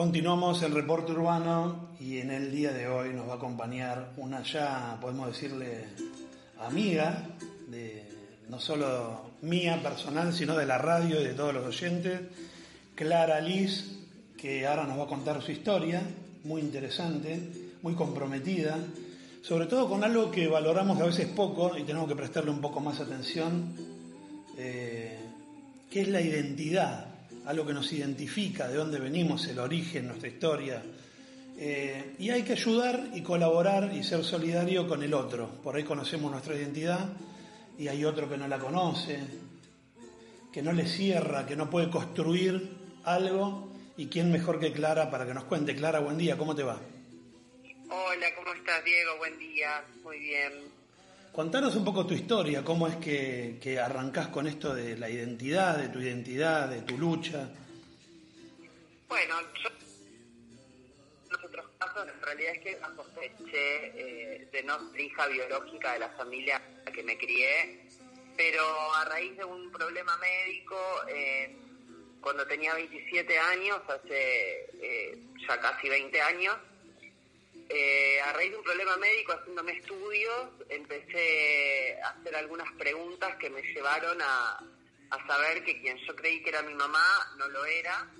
Continuamos 0.00 0.62
el 0.62 0.72
reporte 0.72 1.12
urbano 1.12 1.90
y 2.00 2.16
en 2.16 2.30
el 2.30 2.50
día 2.50 2.72
de 2.72 2.88
hoy 2.88 3.12
nos 3.12 3.28
va 3.28 3.34
a 3.34 3.36
acompañar 3.36 4.12
una 4.16 4.42
ya, 4.42 4.96
podemos 4.98 5.26
decirle, 5.26 5.88
amiga, 6.58 7.28
de 7.68 8.08
no 8.48 8.58
solo 8.58 9.32
mía 9.42 9.78
personal, 9.82 10.32
sino 10.32 10.56
de 10.56 10.64
la 10.64 10.78
radio 10.78 11.20
y 11.20 11.24
de 11.24 11.34
todos 11.34 11.52
los 11.52 11.66
oyentes, 11.66 12.18
Clara 12.94 13.42
Liz, 13.42 13.98
que 14.38 14.66
ahora 14.66 14.86
nos 14.86 14.98
va 14.98 15.04
a 15.04 15.06
contar 15.06 15.42
su 15.42 15.52
historia, 15.52 16.00
muy 16.44 16.62
interesante, 16.62 17.38
muy 17.82 17.92
comprometida, 17.92 18.78
sobre 19.42 19.66
todo 19.66 19.86
con 19.86 20.02
algo 20.02 20.30
que 20.30 20.48
valoramos 20.48 20.98
a 20.98 21.04
veces 21.04 21.26
poco 21.26 21.76
y 21.76 21.82
tenemos 21.82 22.08
que 22.08 22.16
prestarle 22.16 22.50
un 22.50 22.62
poco 22.62 22.80
más 22.80 23.00
atención, 23.00 23.74
eh, 24.56 25.18
que 25.90 26.00
es 26.00 26.08
la 26.08 26.22
identidad 26.22 27.09
algo 27.50 27.66
que 27.66 27.74
nos 27.74 27.92
identifica, 27.92 28.68
de 28.68 28.76
dónde 28.76 29.00
venimos, 29.00 29.46
el 29.48 29.58
origen, 29.58 30.06
nuestra 30.06 30.28
historia. 30.28 30.82
Eh, 31.58 32.14
y 32.20 32.30
hay 32.30 32.42
que 32.44 32.52
ayudar 32.52 33.10
y 33.12 33.22
colaborar 33.22 33.92
y 33.92 34.04
ser 34.04 34.24
solidario 34.24 34.86
con 34.86 35.02
el 35.02 35.12
otro. 35.12 35.48
Por 35.62 35.74
ahí 35.74 35.82
conocemos 35.82 36.30
nuestra 36.30 36.54
identidad 36.54 37.08
y 37.76 37.88
hay 37.88 38.04
otro 38.04 38.28
que 38.28 38.38
no 38.38 38.46
la 38.46 38.58
conoce, 38.58 39.18
que 40.52 40.62
no 40.62 40.72
le 40.72 40.86
cierra, 40.86 41.44
que 41.44 41.56
no 41.56 41.68
puede 41.68 41.90
construir 41.90 42.70
algo. 43.04 43.68
¿Y 43.96 44.06
quién 44.06 44.30
mejor 44.30 44.60
que 44.60 44.72
Clara 44.72 45.10
para 45.10 45.26
que 45.26 45.34
nos 45.34 45.44
cuente? 45.44 45.74
Clara, 45.74 45.98
buen 45.98 46.18
día, 46.18 46.38
¿cómo 46.38 46.54
te 46.54 46.62
va? 46.62 46.80
Hola, 47.90 48.26
¿cómo 48.36 48.54
estás, 48.54 48.84
Diego? 48.84 49.18
Buen 49.18 49.38
día, 49.38 49.84
muy 50.04 50.20
bien. 50.20 50.79
Contanos 51.32 51.76
un 51.76 51.84
poco 51.84 52.04
tu 52.04 52.12
historia, 52.12 52.64
cómo 52.64 52.88
es 52.88 52.96
que, 52.96 53.56
que 53.62 53.78
arrancás 53.78 54.28
con 54.28 54.48
esto 54.48 54.74
de 54.74 54.98
la 54.98 55.08
identidad, 55.08 55.78
de 55.78 55.88
tu 55.88 56.00
identidad, 56.00 56.68
de 56.68 56.82
tu 56.82 56.98
lucha. 56.98 57.48
Bueno, 59.08 59.40
yo 59.62 59.68
en 59.68 61.30
los 61.30 61.44
otros 61.44 61.66
casos 61.78 62.08
en 62.08 62.20
realidad 62.20 62.54
es 62.56 62.60
que 62.60 62.80
sospeché 62.96 63.86
eh, 63.94 64.48
de 64.52 64.62
no 64.64 64.90
ser 64.90 65.00
hija 65.00 65.28
biológica 65.28 65.92
de 65.92 65.98
la 66.00 66.08
familia 66.10 66.60
que 66.92 67.02
me 67.04 67.16
crié, 67.16 67.86
pero 68.36 68.64
a 68.96 69.04
raíz 69.04 69.36
de 69.36 69.44
un 69.44 69.70
problema 69.70 70.16
médico, 70.16 70.76
eh, 71.08 71.56
cuando 72.20 72.44
tenía 72.46 72.74
27 72.74 73.38
años, 73.38 73.78
hace 73.88 74.68
eh, 74.82 75.18
ya 75.48 75.60
casi 75.60 75.88
20 75.88 76.20
años, 76.22 76.56
eh, 77.72 78.20
a 78.20 78.32
raíz 78.32 78.50
de 78.50 78.56
un 78.56 78.64
problema 78.64 78.96
médico, 78.96 79.32
haciéndome 79.32 79.70
estudios, 79.72 80.48
empecé 80.68 81.96
a 82.02 82.08
hacer 82.08 82.34
algunas 82.34 82.68
preguntas 82.72 83.36
que 83.36 83.48
me 83.48 83.62
llevaron 83.62 84.20
a, 84.20 84.58
saber 85.28 85.62
que 85.64 85.80
quien 85.80 85.96
yo 85.98 86.16
creí 86.16 86.42
que 86.42 86.50
era 86.50 86.62
mi 86.62 86.74
mamá 86.74 87.04
no 87.36 87.46
lo 87.48 87.64
era. 87.64 88.10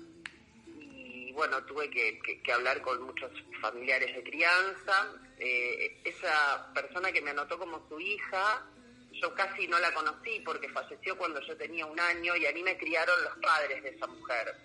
Y 0.67 1.33
bueno, 1.33 1.61
tuve 1.65 1.89
que, 1.89 2.41
hablar 2.53 2.81
con 2.81 3.01
muchos 3.01 3.29
familiares 3.59 4.15
de 4.15 4.23
crianza. 4.23 5.19
Eh, 5.37 5.99
esa 6.05 6.71
persona 6.73 7.11
que 7.11 7.21
me 7.21 7.31
anotó 7.31 7.59
como 7.59 7.85
su 7.89 7.99
hija, 7.99 8.65
yo 9.11 9.33
casi 9.35 9.67
no 9.67 9.79
la 9.79 9.93
conocí 9.93 10.39
porque 10.45 10.69
falleció 10.69 11.17
cuando 11.17 11.41
yo 11.41 11.57
tenía 11.57 11.85
un 11.85 11.99
año 11.99 12.37
y 12.37 12.45
a 12.45 12.53
mí 12.53 12.63
me 12.63 12.77
criaron 12.77 13.21
los 13.21 13.37
padres 13.39 13.83
de 13.83 13.89
esa 13.89 14.07
mujer, 14.07 14.55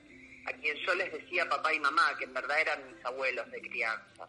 a 0.46 0.52
quien 0.52 0.76
yo 0.76 0.94
les 0.94 1.12
decía 1.12 1.48
papá 1.48 1.74
y 1.74 1.80
mamá, 1.80 2.16
que 2.16 2.24
en 2.24 2.34
verdad 2.34 2.60
eran 2.60 2.94
mis 2.94 3.04
abuelos 3.04 3.50
de 3.50 3.60
crianza 3.62 4.28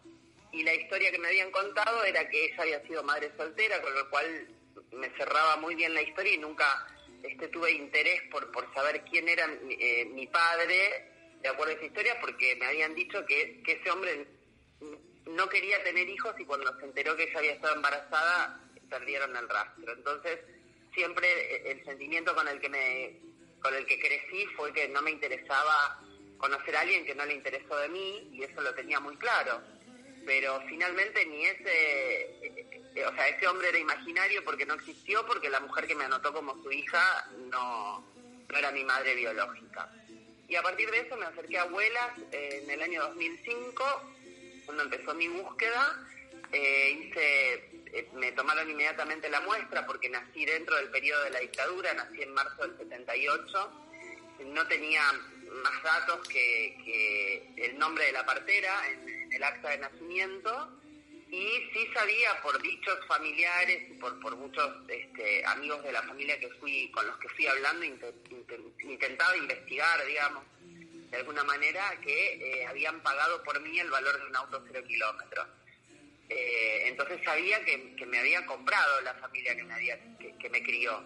y 0.58 0.64
la 0.64 0.74
historia 0.74 1.12
que 1.12 1.18
me 1.18 1.28
habían 1.28 1.52
contado 1.52 2.02
era 2.02 2.28
que 2.28 2.46
ella 2.46 2.62
había 2.62 2.82
sido 2.82 3.04
madre 3.04 3.30
soltera, 3.36 3.80
con 3.80 3.94
lo 3.94 4.10
cual 4.10 4.48
me 4.90 5.08
cerraba 5.10 5.56
muy 5.56 5.76
bien 5.76 5.94
la 5.94 6.02
historia 6.02 6.34
y 6.34 6.38
nunca 6.38 6.84
este, 7.22 7.46
tuve 7.46 7.70
interés 7.70 8.22
por, 8.28 8.50
saber 8.74 9.04
quién 9.08 9.28
era 9.28 9.48
eh, 9.70 10.04
mi 10.06 10.26
padre, 10.26 11.12
de 11.40 11.48
acuerdo 11.48 11.74
a 11.74 11.76
esa 11.76 11.84
historia, 11.84 12.20
porque 12.20 12.56
me 12.56 12.66
habían 12.66 12.92
dicho 12.96 13.24
que, 13.24 13.62
que 13.62 13.72
ese 13.72 13.90
hombre 13.92 14.26
no 15.26 15.48
quería 15.48 15.80
tener 15.84 16.08
hijos 16.08 16.34
y 16.40 16.44
cuando 16.44 16.76
se 16.80 16.86
enteró 16.86 17.14
que 17.14 17.24
ella 17.24 17.38
había 17.38 17.52
estado 17.52 17.76
embarazada, 17.76 18.60
perdieron 18.90 19.36
el 19.36 19.48
rastro. 19.48 19.92
Entonces, 19.92 20.40
siempre 20.92 21.28
eh, 21.28 21.70
el 21.70 21.84
sentimiento 21.84 22.34
con 22.34 22.48
el 22.48 22.60
que 22.60 22.68
me 22.68 23.28
con 23.60 23.74
el 23.74 23.86
que 23.86 23.98
crecí 24.00 24.46
fue 24.56 24.72
que 24.72 24.88
no 24.88 25.02
me 25.02 25.10
interesaba 25.12 26.00
conocer 26.36 26.74
a 26.76 26.80
alguien 26.80 27.04
que 27.04 27.14
no 27.14 27.24
le 27.24 27.34
interesó 27.34 27.76
de 27.76 27.88
mí 27.88 28.30
y 28.32 28.42
eso 28.42 28.60
lo 28.60 28.72
tenía 28.74 28.98
muy 29.00 29.16
claro 29.16 29.60
pero 30.24 30.60
finalmente 30.68 31.24
ni 31.26 31.46
ese, 31.46 32.22
eh, 32.94 33.06
o 33.06 33.14
sea, 33.14 33.28
ese 33.28 33.46
hombre 33.46 33.68
era 33.68 33.78
imaginario 33.78 34.44
porque 34.44 34.66
no 34.66 34.74
existió, 34.74 35.24
porque 35.26 35.50
la 35.50 35.60
mujer 35.60 35.86
que 35.86 35.94
me 35.94 36.04
anotó 36.04 36.32
como 36.32 36.62
su 36.62 36.70
hija 36.72 37.28
no, 37.50 38.04
no 38.48 38.58
era 38.58 38.70
mi 38.72 38.84
madre 38.84 39.14
biológica. 39.14 39.90
Y 40.48 40.56
a 40.56 40.62
partir 40.62 40.90
de 40.90 41.00
eso 41.00 41.16
me 41.16 41.26
acerqué 41.26 41.58
a 41.58 41.62
abuelas 41.62 42.10
en 42.32 42.70
el 42.70 42.82
año 42.82 43.02
2005, 43.02 43.84
cuando 44.64 44.84
empezó 44.84 45.14
mi 45.14 45.28
búsqueda, 45.28 46.08
eh, 46.52 46.90
hice, 46.90 47.54
eh, 47.92 48.08
me 48.14 48.32
tomaron 48.32 48.70
inmediatamente 48.70 49.28
la 49.28 49.40
muestra 49.42 49.84
porque 49.84 50.08
nací 50.08 50.46
dentro 50.46 50.76
del 50.76 50.88
periodo 50.88 51.24
de 51.24 51.30
la 51.30 51.40
dictadura, 51.40 51.92
nací 51.92 52.22
en 52.22 52.32
marzo 52.32 52.66
del 52.66 52.78
78, 52.78 53.72
no 54.46 54.66
tenía 54.66 55.02
más 55.62 55.82
datos 55.82 56.26
que, 56.28 57.52
el 57.56 57.78
nombre 57.78 58.06
de 58.06 58.12
la 58.12 58.24
partera 58.24 58.88
en, 58.88 59.17
el 59.30 59.42
acta 59.42 59.70
de 59.70 59.78
nacimiento 59.78 60.80
y 61.30 61.46
sí 61.72 61.86
sabía 61.92 62.40
por 62.42 62.60
dichos 62.62 62.98
familiares 63.06 63.90
y 63.90 63.94
por, 63.94 64.18
por 64.20 64.36
muchos 64.36 64.70
este, 64.88 65.44
amigos 65.46 65.82
de 65.84 65.92
la 65.92 66.02
familia 66.02 66.38
que 66.40 66.48
fui 66.60 66.90
con 66.90 67.06
los 67.06 67.18
que 67.18 67.28
fui 67.30 67.46
hablando 67.46 67.84
intentaba 67.84 69.36
investigar 69.36 70.06
digamos 70.06 70.44
de 71.10 71.16
alguna 71.16 71.44
manera 71.44 71.82
que 72.02 72.34
eh, 72.34 72.66
habían 72.66 73.00
pagado 73.02 73.42
por 73.42 73.60
mí 73.60 73.78
el 73.78 73.90
valor 73.90 74.18
de 74.20 74.26
un 74.26 74.36
auto 74.36 74.62
cero 74.66 74.84
kilómetros. 74.86 75.46
Eh, 76.28 76.82
entonces 76.86 77.18
sabía 77.24 77.64
que, 77.64 77.96
me 78.06 78.18
había 78.18 78.44
comprado 78.44 79.00
la 79.00 79.14
familia 79.14 79.56
que 79.56 79.64
me 79.64 79.72
había 79.72 79.98
que 80.18 80.50
me 80.50 80.62
crió 80.62 81.02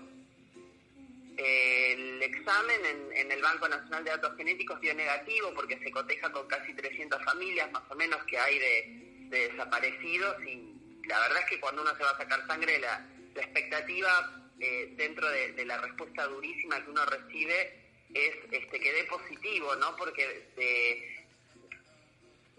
el 1.37 2.23
examen 2.23 2.81
en, 3.15 3.33
el 3.33 3.43
Banco 3.43 3.69
Nacional 3.69 4.05
de 4.05 4.11
Datos 4.11 4.37
Genéticos 4.37 4.81
dio 4.81 4.95
negativo 4.95 5.53
porque 5.55 5.79
se 5.79 5.91
coteja 5.91 6.31
con 6.31 6.47
casi 6.47 6.75
300 6.75 7.23
familias 7.25 7.71
más 7.73 7.83
o 7.91 7.95
menos 7.95 8.23
que 8.25 8.39
hay 8.39 8.59
de, 8.59 9.29
desaparecidos 9.31 10.43
y 10.45 10.75
la 11.07 11.19
verdad 11.21 11.39
es 11.41 11.47
que 11.51 11.61
cuando 11.61 11.83
uno 11.83 11.97
se 11.97 12.05
va 12.05 12.11
a 12.11 12.19
sacar 12.19 12.47
sangre 12.47 12.79
la, 12.79 13.09
expectativa 13.35 14.51
eh, 14.61 14.93
dentro 14.97 15.29
de, 15.31 15.65
la 15.65 15.79
respuesta 15.79 16.27
durísima 16.27 16.85
que 16.85 16.91
uno 16.91 17.05
recibe 17.07 17.81
es 18.13 18.35
este 18.51 18.79
que 18.79 18.93
dé 18.93 19.05
positivo, 19.05 19.75
¿no? 19.77 19.97
Porque 19.97 20.51
de, 20.55 21.25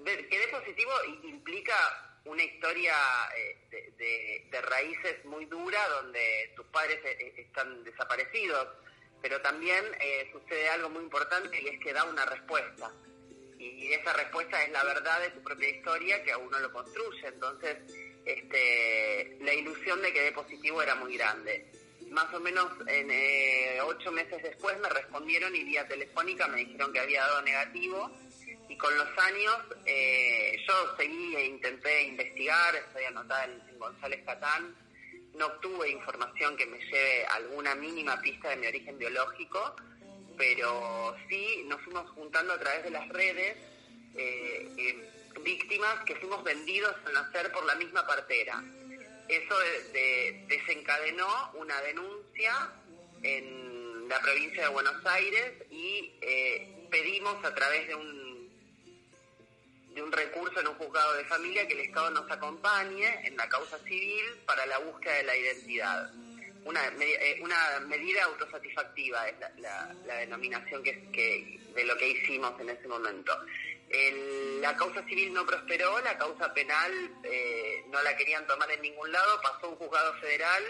que 0.03 0.39
dé 0.39 0.47
positivo 0.47 0.91
implica 1.23 2.12
una 2.25 2.43
historia 2.43 2.95
eh, 3.37 4.45
de, 4.49 4.61
raíces 4.61 5.25
muy 5.25 5.45
dura 5.45 5.79
donde 5.89 6.53
tus 6.55 6.65
padres 6.67 6.97
eh, 7.03 7.17
eh, 7.19 7.33
están 7.37 7.83
desaparecidos, 7.83 8.67
pero 9.21 9.41
también 9.41 9.83
sucede 10.31 10.69
algo 10.69 10.89
muy 10.89 11.03
importante 11.03 11.61
y 11.61 11.67
es 11.67 11.79
que 11.79 11.93
da 11.93 12.03
una 12.03 12.25
respuesta. 12.25 12.91
Y 13.57 13.93
esa 13.93 14.11
respuesta 14.13 14.61
es 14.63 14.71
la 14.71 14.83
verdad 14.83 15.21
de 15.21 15.29
tu 15.29 15.41
propia 15.41 15.69
historia 15.69 16.21
que 16.23 16.33
a 16.33 16.37
uno 16.37 16.59
lo 16.59 16.71
construye. 16.73 17.27
Entonces, 17.27 17.77
este, 18.25 19.37
la 19.41 19.53
ilusión 19.53 20.01
de 20.01 20.11
que 20.11 20.23
dé 20.23 20.31
positivo 20.33 20.81
era 20.81 20.95
muy 20.95 21.15
grande. 21.15 21.65
Más 22.09 22.33
o 22.33 22.39
menos 22.41 22.69
en 22.87 23.09
ocho 23.81 24.11
meses 24.11 24.43
después 24.43 24.77
me 24.79 24.89
respondieron 24.89 25.55
y 25.55 25.63
vía 25.63 25.87
telefónica 25.87 26.47
me 26.47 26.57
dijeron 26.57 26.91
que 26.91 26.99
había 26.99 27.21
dado 27.21 27.41
negativo 27.43 28.11
con 28.83 28.97
los 28.97 29.17
años 29.17 29.55
eh, 29.85 30.61
yo 30.67 30.97
seguí 30.97 31.35
e 31.37 31.45
intenté 31.45 32.03
investigar, 32.03 32.75
estoy 32.75 33.05
anotada 33.05 33.45
en, 33.45 33.79
González 33.79 34.21
Catán, 34.25 34.75
no 35.35 35.45
obtuve 35.47 35.89
información 35.89 36.55
que 36.57 36.65
me 36.65 36.77
lleve 36.79 37.25
alguna 37.27 37.75
mínima 37.75 38.19
pista 38.21 38.49
de 38.49 38.57
mi 38.57 38.67
origen 38.67 38.97
biológico, 38.97 39.75
pero 40.37 41.15
sí 41.27 41.63
nos 41.65 41.81
fuimos 41.81 42.09
juntando 42.11 42.53
a 42.53 42.59
través 42.59 42.83
de 42.83 42.89
las 42.91 43.07
redes 43.09 43.57
eh, 44.15 44.69
eh, 44.77 45.09
víctimas 45.43 46.03
que 46.05 46.15
fuimos 46.15 46.43
vendidos 46.43 46.93
al 47.05 47.13
nacer 47.13 47.51
por 47.51 47.65
la 47.65 47.75
misma 47.75 48.05
partera. 48.05 48.63
Eso 49.27 49.55
desencadenó 50.47 51.51
una 51.55 51.81
denuncia 51.81 52.71
en 53.21 54.07
la 54.09 54.19
provincia 54.21 54.63
de 54.63 54.69
Buenos 54.69 55.05
Aires 55.05 55.53
y 55.69 56.13
pedimos 56.89 57.43
a 57.43 57.55
través 57.55 57.87
de 57.87 57.95
un 57.95 58.22
de 59.93 60.01
un 60.01 60.11
recurso 60.11 60.59
en 60.59 60.67
un 60.67 60.75
juzgado 60.75 61.13
de 61.13 61.25
familia 61.25 61.67
que 61.67 61.73
el 61.73 61.81
Estado 61.81 62.09
nos 62.09 62.29
acompañe 62.29 63.27
en 63.27 63.37
la 63.37 63.47
causa 63.47 63.77
civil 63.79 64.23
para 64.45 64.65
la 64.65 64.79
búsqueda 64.79 65.13
de 65.15 65.23
la 65.23 65.37
identidad. 65.37 66.11
Una, 66.65 66.81
eh, 66.87 67.39
una 67.41 67.79
medida 67.87 68.23
autosatisfactiva 68.23 69.27
es 69.27 69.35
la, 69.57 70.17
denominación 70.17 70.81
que, 70.81 71.59
de 71.75 71.83
lo 71.83 71.97
que 71.97 72.09
hicimos 72.09 72.59
en 72.59 72.69
ese 72.69 72.87
momento. 72.87 73.37
la 74.61 74.75
causa 74.75 75.03
civil 75.03 75.33
no 75.33 75.45
prosperó, 75.45 75.99
la 76.01 76.17
causa 76.17 76.53
penal 76.53 76.91
eh, 77.23 77.83
no 77.89 78.01
la 78.01 78.15
querían 78.15 78.47
tomar 78.47 78.71
en 78.71 78.81
ningún 78.81 79.11
lado, 79.11 79.41
pasó 79.41 79.69
un 79.69 79.75
juzgado 79.75 80.13
federal, 80.15 80.63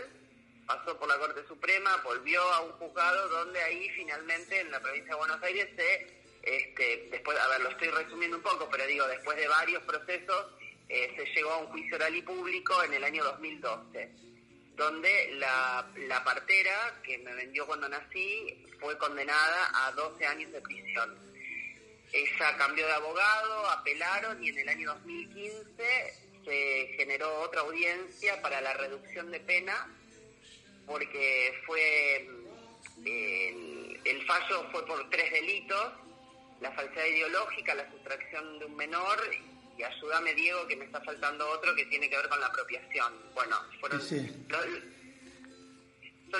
pasó 0.65 0.97
por 0.97 1.07
la 1.07 1.17
Corte 1.17 1.45
Suprema, 1.47 2.01
volvió 2.03 2.41
a 2.41 2.61
un 2.61 2.71
juzgado 2.73 3.29
donde 3.29 3.61
ahí 3.61 3.89
finalmente 3.91 4.59
en 4.59 4.71
la 4.71 4.81
provincia 4.81 5.13
de 5.13 5.19
Buenos 5.19 5.43
Aires 5.43 5.69
se 5.75 6.22
este, 6.43 7.07
después, 7.09 7.39
a 7.39 7.47
ver, 7.47 7.61
lo 7.61 7.69
estoy 7.69 7.87
resumiendo 7.87 8.37
un 8.37 8.43
poco, 8.43 8.67
pero 8.69 8.85
digo, 8.85 9.07
después 9.07 9.37
de 9.37 9.47
varios 9.47 9.81
procesos, 9.83 10.47
eh, 10.89 11.13
se 11.15 11.25
llegó 11.33 11.51
a 11.51 11.57
un 11.59 11.67
juicio 11.67 11.95
oral 11.95 12.13
y 12.13 12.21
público 12.21 12.83
en 12.83 12.93
el 12.93 13.03
año 13.03 13.23
2012, 13.23 14.11
donde 14.75 15.35
la, 15.35 15.89
la 15.95 16.23
partera 16.25 16.99
que 17.01 17.17
me 17.19 17.33
vendió 17.33 17.65
cuando 17.65 17.87
nací 17.87 18.65
fue 18.77 18.97
condenada 18.97 19.87
a 19.87 19.91
12 19.93 20.25
años 20.25 20.51
de 20.51 20.61
prisión. 20.61 21.17
Ella 22.11 22.57
cambió 22.57 22.85
de 22.85 22.93
abogado, 22.93 23.69
apelaron 23.69 24.43
y 24.43 24.49
en 24.49 24.59
el 24.59 24.69
año 24.69 24.93
2015 24.95 26.13
se 26.43 26.93
generó 26.97 27.39
otra 27.39 27.61
audiencia 27.61 28.41
para 28.41 28.59
la 28.59 28.73
reducción 28.73 29.31
de 29.31 29.39
pena 29.39 29.87
porque 30.85 31.53
fue 31.65 32.27
el, 33.05 33.99
el 34.03 34.25
fallo 34.25 34.69
fue 34.71 34.85
por 34.85 35.09
tres 35.09 35.31
delitos 35.31 36.02
la 36.63 36.71
falsedad 36.71 37.05
ideológica, 37.05 37.75
la 37.75 37.87
sustracción 37.91 38.57
de 38.57 38.65
un 38.65 38.75
menor 38.75 39.19
y 39.77 39.83
ayúdame 39.83 40.33
Diego 40.33 40.65
que 40.65 40.75
me 40.77 40.85
está 40.85 40.99
faltando 41.01 41.47
otro 41.49 41.75
que 41.75 41.85
tiene 41.87 42.09
que 42.09 42.15
ver 42.15 42.29
con 42.29 42.39
la 42.39 42.45
apropiación. 42.47 43.13
Bueno, 43.35 43.57
fueron 43.79 44.01
son 44.01 44.25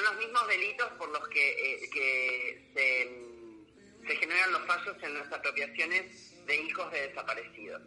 los 0.01 0.17
mismos 0.17 0.47
delitos 0.47 0.89
por 0.93 1.07
los 1.09 1.27
que, 1.27 1.51
eh, 1.51 1.87
se, 4.07 4.15
generan 4.15 4.51
los 4.51 4.65
fallos 4.65 4.95
en 5.03 5.13
las 5.13 5.31
apropiaciones 5.31 6.43
de 6.47 6.55
hijos 6.55 6.91
de 6.91 7.09
desaparecidos. 7.09 7.79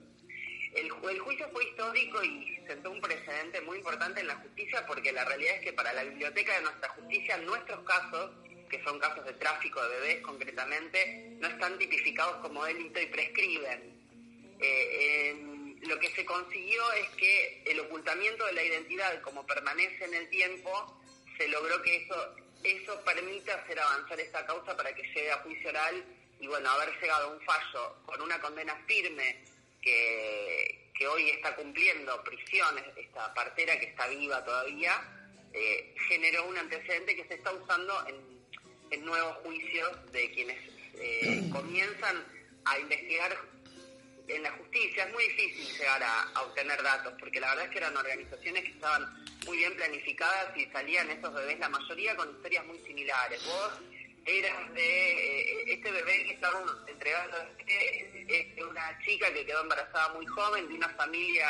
El, 0.75 0.87
el, 1.11 1.19
juicio 1.19 1.51
fue 1.51 1.65
histórico 1.65 2.23
y 2.23 2.61
sentó 2.67 2.93
un 2.93 3.01
precedente 3.01 3.61
muy 3.63 3.79
importante 3.79 4.21
en 4.21 4.29
la 4.29 4.37
justicia 4.37 4.87
porque 4.87 5.11
la 5.11 5.25
realidad 5.25 5.57
es 5.57 5.63
que 5.63 5.73
para 5.73 5.93
la 5.95 6.05
biblioteca 6.05 6.55
de 6.55 6.63
nuestra 6.63 6.91
justicia 6.91 7.39
nuestros 7.39 7.83
casos 7.85 8.31
que 8.69 8.83
son 8.83 8.99
casos 8.99 9.25
de 9.25 9.33
tráfico 9.35 9.83
de 9.83 9.89
bebés 10.01 10.21
concretamente, 10.23 11.37
no 11.41 11.49
están 11.49 11.79
tipificados 11.79 12.37
como 12.37 12.65
delito 12.65 13.01
y 13.01 13.07
prescriben. 13.07 13.97
Eh, 14.61 15.77
lo 15.83 15.99
que 15.99 16.11
se 16.11 16.25
consiguió 16.25 16.93
es 16.93 17.09
que 17.11 17.63
el 17.67 17.81
ocultamiento 17.81 18.45
de 18.47 18.53
la 18.55 18.63
identidad, 18.63 19.21
como 19.21 19.47
permanece 19.47 20.05
en 20.05 20.15
el 20.15 20.29
tiempo, 20.31 21.01
se 21.37 21.49
logró 21.49 21.83
que 21.83 21.97
eso, 21.97 22.35
eso 22.65 23.01
permita 23.05 23.55
hacer 23.55 23.79
avanzar 23.79 24.19
esta 24.19 24.47
causa 24.47 24.77
para 24.77 24.95
que 24.95 25.03
llegue 25.03 25.31
a 25.31 25.39
juicio 25.39 25.69
oral 25.71 26.05
y 26.41 26.47
bueno, 26.47 26.71
haber 26.71 26.99
llegado 27.01 27.29
a 27.29 27.33
un 27.33 27.41
fallo 27.43 27.97
con 28.05 28.21
una 28.21 28.41
condena 28.41 28.75
firme 28.87 29.45
que, 29.81 30.91
que 30.95 31.07
hoy 31.07 31.31
está 31.31 31.55
cumpliendo 31.55 32.23
prisión, 32.25 32.77
esta 32.97 33.33
partera 33.35 33.79
que 33.79 33.87
está 33.87 34.09
viva 34.09 34.45
todavía, 34.45 35.01
eh, 35.53 35.95
generó 36.09 36.47
un 36.47 36.59
antecedente 36.59 37.17
que 37.17 37.25
se 37.29 37.35
está 37.35 37.53
usando 37.53 38.07
en 38.09 38.36
en 38.91 39.05
nuevos 39.05 39.37
juicios 39.39 40.13
de 40.13 40.31
quienes 40.33 40.59
eh, 40.95 41.49
comienzan 41.53 42.25
a 42.65 42.79
investigar 42.79 43.37
en 44.29 44.43
la 44.43 44.51
justicia. 44.53 45.05
Es 45.05 45.13
muy 45.13 45.25
difícil 45.29 45.79
llegar 45.79 46.03
a, 46.03 46.43
obtener 46.43 46.83
datos, 46.83 47.15
porque 47.19 47.41
la 47.41 47.51
verdad 47.51 47.67
es 47.67 47.71
que 47.71 47.79
eran 47.79 47.97
organizaciones 47.97 48.63
que 48.65 48.71
estaban 48.71 49.25
muy 49.45 49.59
bien 49.59 49.75
planificadas 49.77 50.57
y 50.57 50.67
salían 50.67 51.11
esos 51.11 51.33
bebés, 51.33 51.59
la 51.59 51.69
mayoría 51.69 52.17
con 52.17 52.31
historias 52.31 52.67
muy 52.67 52.79
similares. 52.81 53.45
Vos 53.47 53.73
eras 54.25 54.75
de 54.75 55.13
eh, 55.13 55.65
este 55.69 55.91
bebé 55.91 56.25
que 56.25 56.35
estaban 56.35 56.65
entregando, 56.89 57.37
es 57.67 58.57
de 58.57 58.65
una 58.65 58.99
chica 59.05 59.33
que 59.33 59.47
quedó 59.47 59.63
embarazada 59.63 60.15
muy 60.15 60.27
joven, 60.27 60.69
de 60.69 60.75
una 60.75 60.89
familia 60.91 61.49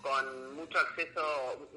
con 0.00 0.54
mucho 0.54 0.78
acceso, 0.78 1.68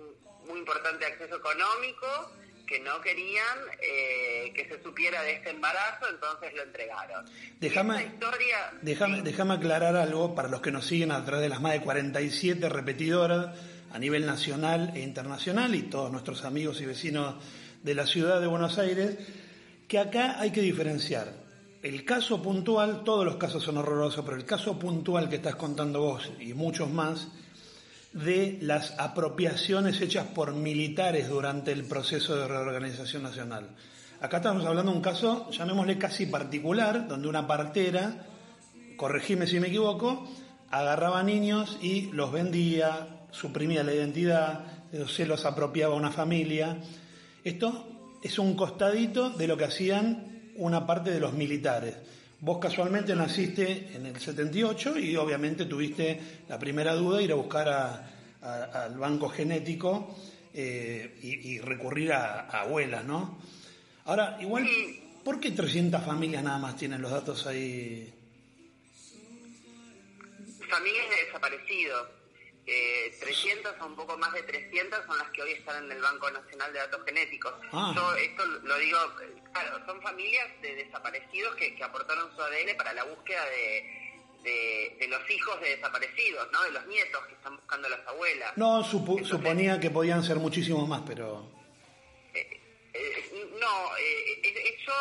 muy 0.46 0.60
importante 0.60 1.06
acceso 1.06 1.36
económico, 1.36 2.32
que 2.70 2.80
no 2.82 3.02
querían 3.02 3.58
eh, 3.82 4.54
que 4.54 4.68
se 4.68 4.82
supiera 4.84 5.24
de 5.24 5.34
este 5.34 5.50
embarazo, 5.50 6.06
entonces 6.08 6.54
lo 6.54 6.62
entregaron. 6.62 7.26
Déjame, 7.60 8.04
historia, 8.04 8.72
déjame, 8.84 9.24
déjame 9.24 9.56
aclarar 9.56 9.96
algo 9.96 10.36
para 10.36 10.50
los 10.50 10.62
que 10.62 10.72
nos 10.72 10.86
siguen 10.86 11.12
a 11.12 11.26
través 11.26 11.42
de 11.42 11.50
las 11.50 11.62
más 11.62 11.74
de 11.74 11.82
47 11.82 12.70
repetidoras 12.70 13.58
a 13.92 13.98
nivel 13.98 14.28
nacional 14.28 14.92
e 14.94 15.00
internacional 15.00 15.74
y 15.74 15.82
todos 15.82 16.12
nuestros 16.12 16.46
amigos 16.46 16.80
y 16.82 16.86
vecinos 16.86 17.44
de 17.82 17.96
la 17.96 18.06
ciudad 18.06 18.40
de 18.40 18.46
Buenos 18.46 18.78
Aires, 18.78 19.18
que 19.88 19.98
acá 19.98 20.40
hay 20.40 20.52
que 20.52 20.62
diferenciar. 20.62 21.34
El 21.82 22.06
caso 22.06 22.40
puntual, 22.40 23.04
todos 23.04 23.26
los 23.26 23.38
casos 23.38 23.64
son 23.64 23.78
horrorosos, 23.78 24.24
pero 24.24 24.38
el 24.38 24.46
caso 24.46 24.78
puntual 24.78 25.28
que 25.28 25.38
estás 25.38 25.56
contando 25.56 26.02
vos 26.02 26.32
y 26.40 26.54
muchos 26.54 26.92
más, 26.92 27.30
de 28.14 28.58
las 28.62 29.00
apropiaciones 29.00 30.02
hechas 30.02 30.28
por 30.28 30.54
militares 30.54 31.30
durante 31.30 31.72
el 31.72 31.86
proceso 31.86 32.36
de 32.36 32.48
reorganización 32.48 33.24
nacional. 33.24 33.70
Acá 34.22 34.38
estamos 34.38 34.66
hablando 34.66 34.92
de 34.92 34.98
un 34.98 35.04
caso, 35.04 35.50
llamémosle 35.52 35.98
casi 35.98 36.26
particular, 36.26 37.08
donde 37.08 37.28
una 37.28 37.48
partera, 37.48 38.26
corregime 38.98 39.48
si 39.48 39.60
me 39.60 39.68
equivoco, 39.68 40.28
agarraba 40.72 41.24
niños 41.24 41.78
y 41.82 42.12
los 42.12 42.32
vendía, 42.32 43.28
suprimía 43.32 43.84
la 43.84 43.94
identidad, 43.94 44.66
se 45.08 45.26
los 45.26 45.46
apropiaba 45.46 45.94
a 45.94 45.98
una 45.98 46.12
familia. 46.12 46.78
Esto 47.44 48.18
es 48.22 48.40
un 48.40 48.56
costadito 48.56 49.30
de 49.30 49.48
lo 49.48 49.56
que 49.56 49.66
hacían 49.66 50.52
una 50.58 50.86
parte 50.86 51.12
de 51.12 51.20
los 51.20 51.34
militares. 51.34 51.96
Vos 52.42 52.58
casualmente 52.60 53.14
naciste 53.16 53.90
en 53.94 54.06
el 54.06 54.18
78 54.18 54.98
y 54.98 55.16
obviamente 55.18 55.66
tuviste 55.66 56.20
la 56.48 56.58
primera 56.58 56.96
duda 56.96 57.22
ir 57.22 57.34
a 57.34 57.36
buscar 57.36 57.68
al 58.42 58.98
banco 58.98 59.28
genético 59.28 60.16
eh, 60.54 61.20
y, 61.22 61.60
recurrir 61.60 62.14
a, 62.14 62.48
abuelas, 62.62 63.04
¿no? 63.04 63.42
Ahora, 64.06 64.38
igual, 64.40 64.66
¿por 65.24 65.42
qué 65.42 65.52
300 65.52 66.02
familias 66.02 66.42
nada 66.42 66.58
más 66.60 66.78
tienen 66.78 67.02
los 67.02 67.12
datos 67.12 67.46
ahí? 67.46 68.14
Familias 70.70 71.10
de 71.10 71.26
desaparecidos. 71.26 72.19
300 72.66 73.74
o 73.82 73.86
un 73.86 73.96
poco 73.96 74.18
más 74.18 74.32
de 74.34 74.44
300 74.44 75.06
son 75.06 75.18
las 75.18 75.30
que 75.32 75.42
hoy 75.42 75.52
están 75.54 75.86
en 75.86 75.92
el 75.92 76.02
Banco 76.02 76.30
Nacional 76.32 76.72
de 76.72 76.80
Datos 76.80 77.04
Genéticos. 77.06 77.54
Ah. 77.72 77.92
Yo 77.96 78.16
esto 78.16 78.46
lo 78.46 78.78
digo, 78.78 79.00
claro, 79.52 79.86
son 79.86 80.02
familias 80.02 80.48
de 80.62 80.76
desaparecidos 80.76 81.56
que, 81.56 81.78
aportaron 81.84 82.34
su 82.36 82.42
ADN 82.42 82.78
para 82.78 82.94
la 82.94 83.04
búsqueda 83.06 83.44
de, 83.46 84.96
de, 85.00 85.08
los 85.08 85.30
hijos 85.30 85.60
de 85.62 85.76
desaparecidos, 85.76 86.52
¿no? 86.52 86.64
De 86.64 86.72
los 86.72 86.86
nietos 86.88 87.26
que 87.28 87.34
están 87.34 87.56
buscando 87.56 87.88
a 87.88 87.92
las 87.92 88.08
abuelas. 88.08 88.58
No, 88.58 88.84
suponía 88.84 89.80
que 89.80 89.90
podían 89.90 90.24
ser 90.24 90.38
muchísimos 90.38 90.88
más, 90.88 91.02
pero... 91.08 91.50
Eh, 92.34 92.62
eh, 92.94 93.50
no, 93.60 93.98
eh, 93.98 94.78
yo, 94.86 94.94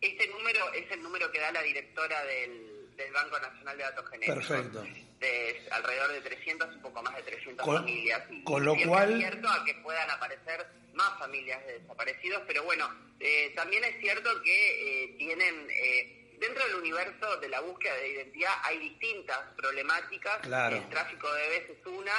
este 0.00 0.26
número 0.28 0.72
es 0.72 0.90
el 0.90 1.02
número 1.02 1.30
que 1.30 1.38
da 1.38 1.52
la 1.52 1.62
directora 1.62 2.24
del, 2.24 2.71
del 3.04 3.12
Banco 3.12 3.38
Nacional 3.38 3.76
de 3.76 3.82
Datos 3.82 4.08
Genéticos. 4.10 4.46
Perfecto 4.46 4.84
de 5.22 5.68
alrededor 5.70 6.12
de 6.12 6.20
300, 6.20 6.74
un 6.74 6.82
poco 6.82 7.02
más 7.02 7.14
de 7.16 7.22
300 7.22 7.64
familias. 7.64 8.22
con 8.44 8.64
lo 8.64 8.76
cual... 8.86 9.12
Es 9.12 9.18
cierto 9.18 9.48
a 9.48 9.64
que 9.64 9.74
puedan 9.76 10.10
aparecer 10.10 10.66
más 10.94 11.18
familias 11.18 11.64
de 11.64 11.78
desaparecidos, 11.78 12.42
pero 12.46 12.64
bueno, 12.64 12.90
eh, 13.20 13.52
también 13.56 13.84
es 13.84 13.98
cierto 14.00 14.30
que 14.42 15.04
eh, 15.04 15.14
tienen... 15.16 15.68
Eh, 15.70 16.18
dentro 16.40 16.66
del 16.66 16.74
universo 16.74 17.36
de 17.36 17.48
la 17.48 17.60
búsqueda 17.60 17.94
de 17.94 18.08
identidad 18.14 18.52
hay 18.64 18.80
distintas 18.80 19.38
problemáticas. 19.56 20.44
El 20.44 20.88
tráfico 20.88 21.32
de 21.32 21.40
bebés 21.40 21.70
es 21.70 21.86
una. 21.86 22.12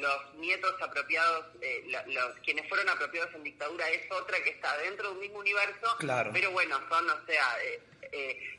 los 0.00 0.34
nietos 0.34 0.74
apropiados, 0.82 1.46
los, 2.08 2.38
quienes 2.44 2.68
fueron 2.68 2.88
apropiados 2.88 3.32
en 3.36 3.44
dictadura 3.44 3.88
es 3.90 4.10
otra 4.10 4.42
que 4.42 4.50
está 4.50 4.76
dentro 4.78 5.10
de 5.10 5.14
un 5.14 5.20
mismo 5.20 5.38
universo. 5.38 5.96
Pero 6.32 6.50
bueno, 6.50 6.80
son, 6.88 7.08
o 7.08 7.24
sea, 7.24 7.56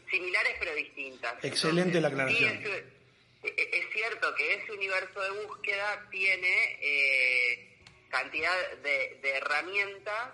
similares 0.09 0.55
pero 0.59 0.73
distintas. 0.75 1.43
Excelente 1.43 1.99
la 2.01 2.07
aclaración. 2.09 2.59
E-, 3.45 3.69
es 3.73 3.93
cierto 3.93 4.33
que 4.35 4.53
ese 4.55 4.71
universo 4.71 5.21
de 5.21 5.45
búsqueda 5.45 6.07
tiene 6.09 6.79
eh, 6.81 7.77
cantidad 8.09 8.71
de, 8.77 9.19
herramientas 9.23 10.33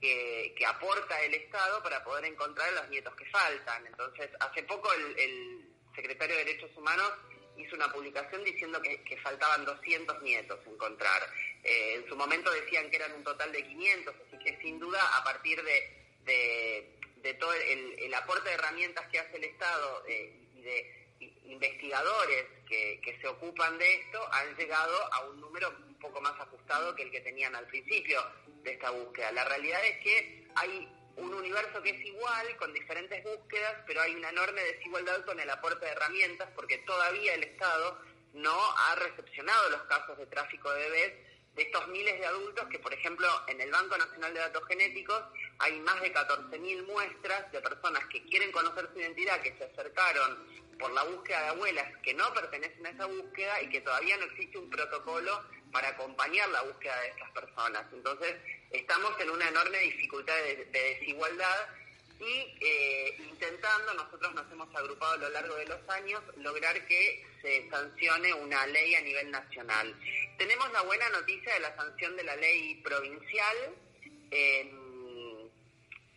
que, 0.00 0.54
aporta 0.66 1.20
el 1.22 1.34
Estado 1.34 1.82
para 1.82 2.02
poder 2.04 2.26
encontrar 2.26 2.68
a 2.68 2.82
los 2.82 2.88
nietos 2.90 3.14
que 3.16 3.26
faltan. 3.26 3.86
Entonces, 3.86 4.30
hace 4.40 4.62
poco 4.62 4.90
el, 4.92 5.66
secretario 5.94 6.36
de 6.36 6.44
Derechos 6.44 6.70
Humanos 6.76 7.10
hizo 7.56 7.74
una 7.74 7.92
publicación 7.92 8.44
diciendo 8.44 8.80
que, 8.80 9.16
faltaban 9.18 9.64
200 9.64 10.22
nietos 10.22 10.60
encontrar. 10.66 11.22
Eh, 11.62 11.94
en 11.96 12.08
su 12.08 12.16
momento 12.16 12.50
decían 12.52 12.88
que 12.88 12.96
eran 12.96 13.12
un 13.12 13.24
total 13.24 13.52
de 13.52 13.66
500, 13.66 14.14
así 14.14 14.38
que 14.38 14.56
sin 14.62 14.78
duda 14.78 15.00
a 15.18 15.24
partir 15.24 15.62
de, 15.62 16.06
de, 16.24 16.99
todo 17.38 17.52
el, 17.52 18.14
aporte 18.14 18.48
de 18.48 18.54
herramientas 18.54 19.06
que 19.08 19.18
hace 19.18 19.36
el 19.36 19.44
Estado 19.44 20.02
eh, 20.06 20.48
y 20.54 20.62
de 20.62 21.00
investigadores 21.44 22.46
que, 22.68 23.18
se 23.20 23.28
ocupan 23.28 23.76
de 23.78 23.94
esto 23.96 24.18
han 24.32 24.56
llegado 24.56 25.12
a 25.12 25.24
un 25.26 25.40
número 25.40 25.68
un 25.86 25.98
poco 25.98 26.20
más 26.20 26.38
ajustado 26.40 26.94
que 26.94 27.02
el 27.02 27.10
que 27.10 27.20
tenían 27.20 27.54
al 27.54 27.66
principio 27.66 28.24
de 28.62 28.72
esta 28.72 28.90
búsqueda. 28.90 29.32
La 29.32 29.44
realidad 29.44 29.84
es 29.84 29.98
que 29.98 30.46
hay 30.54 30.88
un 31.16 31.34
universo 31.34 31.82
que 31.82 31.90
es 31.90 32.06
igual, 32.06 32.56
con 32.56 32.72
diferentes 32.72 33.22
búsquedas, 33.24 33.76
pero 33.86 34.00
hay 34.00 34.14
una 34.14 34.30
enorme 34.30 34.62
desigualdad 34.62 35.24
con 35.26 35.38
el 35.38 35.50
aporte 35.50 35.84
de 35.84 35.92
herramientas 35.92 36.48
porque 36.54 36.78
todavía 36.78 37.34
el 37.34 37.44
Estado 37.44 38.00
no 38.32 38.56
ha 38.78 38.94
recepcionado 38.94 39.70
los 39.70 39.82
casos 39.82 40.16
de 40.16 40.26
tráfico 40.26 40.72
de 40.72 40.80
bebés 40.80 41.12
de 41.54 41.62
estos 41.62 41.88
miles 41.88 42.18
de 42.18 42.26
adultos 42.26 42.66
que, 42.68 42.78
por 42.78 42.92
ejemplo, 42.92 43.26
en 43.48 43.60
el 43.60 43.70
Banco 43.70 43.96
Nacional 43.98 44.32
de 44.34 44.40
Datos 44.40 44.66
Genéticos 44.68 45.22
hay 45.58 45.78
más 45.80 46.00
de 46.00 46.14
14.000 46.14 46.86
muestras 46.86 47.50
de 47.52 47.60
personas 47.60 48.04
que 48.06 48.24
quieren 48.26 48.52
conocer 48.52 48.88
su 48.92 49.00
identidad, 49.00 49.40
que 49.42 49.56
se 49.56 49.64
acercaron 49.64 50.38
por 50.78 50.90
la 50.92 51.04
búsqueda 51.04 51.42
de 51.42 51.48
abuelas 51.48 51.96
que 52.02 52.14
no 52.14 52.32
pertenecen 52.32 52.86
a 52.86 52.90
esa 52.90 53.06
búsqueda 53.06 53.60
y 53.62 53.68
que 53.68 53.82
todavía 53.82 54.16
no 54.16 54.24
existe 54.24 54.58
un 54.58 54.70
protocolo 54.70 55.44
para 55.70 55.88
acompañar 55.88 56.48
la 56.48 56.62
búsqueda 56.62 56.98
de 57.00 57.08
estas 57.08 57.30
personas. 57.30 57.86
Entonces, 57.92 58.36
estamos 58.70 59.12
en 59.20 59.30
una 59.30 59.48
enorme 59.48 59.78
dificultad 59.78 60.34
de, 60.36 60.64
desigualdad 60.72 61.68
y 62.20 62.56
eh, 62.60 63.16
intentando, 63.18 63.94
nosotros 63.94 64.34
nos 64.34 64.50
hemos 64.52 64.74
agrupado 64.74 65.12
a 65.14 65.16
lo 65.16 65.30
largo 65.30 65.54
de 65.56 65.66
los 65.66 65.88
años, 65.88 66.22
lograr 66.36 66.86
que 66.86 67.24
se 67.40 67.68
sancione 67.70 68.34
una 68.34 68.66
ley 68.66 68.94
a 68.94 69.00
nivel 69.00 69.30
nacional. 69.30 69.96
Tenemos 70.36 70.70
la 70.72 70.82
buena 70.82 71.08
noticia 71.10 71.54
de 71.54 71.60
la 71.60 71.74
sanción 71.74 72.16
de 72.16 72.24
la 72.24 72.36
ley 72.36 72.74
provincial. 72.82 73.56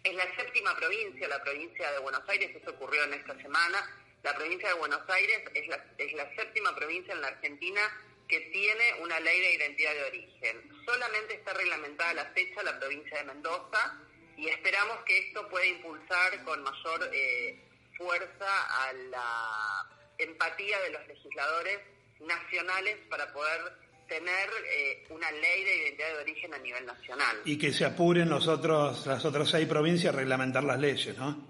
Es 0.04 0.16
la 0.16 0.36
séptima 0.36 0.76
provincia, 0.76 1.28
la 1.30 1.42
provincia 1.42 1.92
de 1.92 2.00
Buenos 2.00 2.28
Aires, 2.28 2.54
eso 2.54 2.72
ocurrió 2.72 3.04
en 3.06 3.14
esta 3.14 3.36
semana. 3.42 4.00
La 4.22 4.36
provincia 4.36 4.68
de 4.68 4.76
Buenos 4.76 5.10
Aires 5.10 5.44
es 5.54 5.68
la, 5.68 5.86
es 5.98 6.14
la 6.14 6.36
séptima 6.36 6.76
provincia 6.76 7.14
en 7.14 7.22
la 7.22 7.28
Argentina 7.28 7.82
que 8.28 8.42
tiene 8.52 8.94
una 9.02 9.20
ley 9.20 9.40
de 9.40 9.54
identidad 9.56 9.94
de 9.94 10.04
origen. 10.04 10.70
Solamente 10.86 11.36
está 11.36 11.54
reglamentada 11.54 12.14
la 12.14 12.26
fecha 12.32 12.64
la 12.64 12.78
provincia 12.80 13.18
de 13.18 13.26
Mendoza 13.26 14.00
y 14.44 14.50
esperamos 14.50 14.98
que 15.06 15.18
esto 15.20 15.48
pueda 15.48 15.66
impulsar 15.66 16.44
con 16.44 16.62
mayor 16.64 17.10
eh, 17.14 17.58
fuerza 17.98 18.46
a 18.46 18.94
la 18.94 19.88
empatía 20.18 20.82
de 20.82 20.90
los 20.92 21.08
legisladores 21.08 21.80
nacionales 22.20 22.98
para 23.10 23.32
poder 23.32 23.62
tener 24.10 24.50
eh, 24.70 25.08
una 25.10 25.32
ley 25.32 25.64
de 25.64 25.78
identidad 25.84 26.10
de 26.10 26.18
origen 26.24 26.54
a 26.54 26.58
nivel 26.58 26.86
nacional. 26.86 27.38
Y 27.46 27.58
que 27.58 27.72
se 27.72 27.86
apuren 27.86 28.30
los 28.30 28.50
otros, 28.50 29.06
las 29.08 29.24
otras 29.24 29.50
seis 29.50 29.66
provincias 29.66 30.14
a 30.14 30.18
reglamentar 30.18 30.66
las 30.66 30.78
leyes, 30.78 31.18
¿no? 31.18 31.48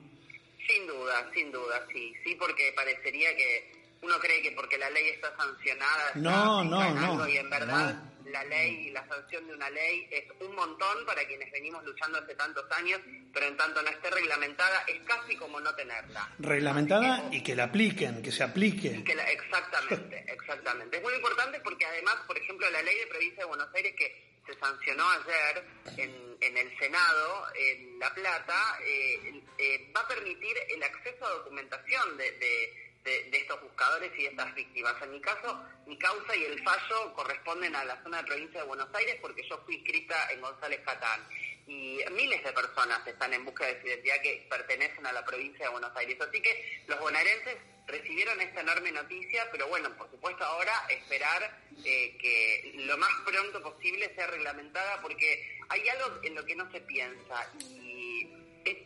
Sin 0.67 0.85
duda, 0.85 1.31
sin 1.33 1.51
duda, 1.51 1.87
sí, 1.91 2.13
sí, 2.23 2.35
porque 2.35 2.73
parecería 2.75 3.35
que 3.35 3.71
uno 4.03 4.19
cree 4.19 4.43
que 4.43 4.51
porque 4.51 4.77
la 4.77 4.91
ley 4.91 5.09
está 5.09 5.35
sancionada, 5.35 6.11
no, 6.15 6.63
no, 6.63 6.93
no, 6.93 7.27
y 7.27 7.37
en 7.37 7.49
verdad 7.49 8.12
la 8.25 8.43
ley, 8.45 8.89
la 8.91 9.07
sanción 9.07 9.47
de 9.47 9.53
una 9.53 9.69
ley 9.69 10.07
es 10.11 10.25
un 10.39 10.55
montón 10.55 11.05
para 11.05 11.25
quienes 11.25 11.51
venimos 11.51 11.83
luchando 11.83 12.19
hace 12.19 12.35
tantos 12.35 12.65
años, 12.71 12.99
pero 13.33 13.47
en 13.47 13.57
tanto 13.57 13.81
no 13.81 13.89
esté 13.89 14.09
reglamentada, 14.09 14.83
es 14.87 15.01
casi 15.05 15.35
como 15.35 15.59
no 15.59 15.73
tenerla. 15.75 16.29
Reglamentada 16.39 17.23
y 17.31 17.41
que 17.41 17.55
la 17.55 17.65
apliquen, 17.65 18.21
que 18.21 18.31
se 18.31 18.43
aplique. 18.43 19.03
exactamente, 19.29 20.25
exactamente. 20.33 20.97
Es 20.97 21.03
muy 21.03 21.13
importante 21.13 21.59
porque 21.61 21.85
además, 21.85 22.15
por 22.27 22.37
ejemplo, 22.37 22.69
la 22.69 22.81
ley 22.81 22.97
de 22.97 23.07
provincia 23.07 23.39
de 23.39 23.45
Buenos 23.45 23.73
Aires 23.73 23.93
que 23.97 24.33
se 24.45 24.59
sancionó 24.59 25.09
ayer 25.09 25.65
en, 25.97 26.37
en 26.41 26.57
el 26.57 26.77
Senado, 26.77 27.45
en 27.55 27.99
La 27.99 28.13
Plata, 28.13 28.77
eh, 28.85 29.41
eh, 29.57 29.91
va 29.95 30.01
a 30.01 30.07
permitir 30.07 30.55
el 30.69 30.83
acceso 30.83 31.25
a 31.25 31.29
documentación 31.29 32.17
de 32.17 32.23
de, 32.31 32.82
estos 33.05 33.61
buscadores 33.61 34.11
y 34.17 34.23
de 34.23 34.29
estas 34.29 34.53
víctimas. 34.55 34.95
En 35.01 35.11
mi 35.11 35.21
caso, 35.21 35.61
mi 35.85 35.97
causa 35.97 36.35
y 36.35 36.43
el 36.45 36.63
fallo 36.63 37.13
corresponden 37.13 37.75
a 37.75 37.85
la 37.85 38.01
zona 38.03 38.17
de 38.17 38.23
provincia 38.23 38.61
de 38.61 38.67
Buenos 38.67 38.89
Aires 38.93 39.17
porque 39.21 39.47
yo 39.47 39.57
fui 39.65 39.75
inscrita 39.75 40.31
en 40.31 40.41
González 40.41 40.81
Catán. 40.85 41.27
Y 41.65 41.99
miles 42.11 42.43
de 42.43 42.51
personas 42.51 43.05
están 43.07 43.33
en 43.33 43.45
búsqueda 43.45 43.67
de 43.67 43.81
su 43.81 43.87
identidad 43.87 44.21
que 44.21 44.45
pertenecen 44.49 45.05
a 45.05 45.13
la 45.13 45.23
provincia 45.23 45.65
de 45.65 45.71
Buenos 45.71 45.95
Aires. 45.95 46.19
Así 46.19 46.41
que 46.41 46.83
los 46.87 46.99
bonaerenses 46.99 47.57
recibieron 47.87 48.39
esta 48.41 48.61
enorme 48.61 48.91
noticia, 48.91 49.49
pero 49.51 49.67
bueno, 49.67 49.95
por 49.97 50.09
supuesto 50.09 50.43
ahora 50.43 50.73
esperar 50.89 51.59
eh, 51.83 52.17
que 52.17 52.73
lo 52.85 52.97
más 52.97 53.11
pronto 53.25 53.61
posible 53.61 54.13
sea 54.15 54.27
reglamentada 54.27 55.01
porque 55.01 55.57
hay 55.69 55.87
algo 55.89 56.19
en 56.23 56.35
lo 56.35 56.45
que 56.45 56.55
no 56.55 56.71
se 56.71 56.81
piensa 56.81 57.51